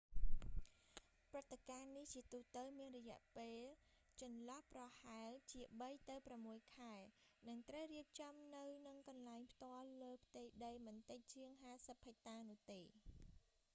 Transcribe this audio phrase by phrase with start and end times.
[1.29, 3.63] ព្រឹត្តិការណ៍នេះ ជាទូទៅមានរយៈពេល
[4.21, 6.93] ចន្លោះប្រហែលជាបីទៅប្រាំមួយខែ
[7.49, 12.81] និងត្រូវរៀបចំនៅនឹងកន្លែងផ្ទាល់លើផ្ទៃដីមិនតិចជាង 50 ហិចតានោះទេ